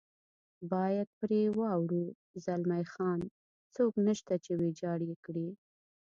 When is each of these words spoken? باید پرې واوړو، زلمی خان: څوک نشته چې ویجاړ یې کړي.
باید 0.71 1.07
پرې 1.19 1.41
واوړو، 1.59 2.03
زلمی 2.45 2.83
خان: 2.93 3.19
څوک 3.75 3.93
نشته 4.07 4.33
چې 4.43 4.51
ویجاړ 4.61 4.99
یې 5.09 5.15
کړي. 5.25 5.47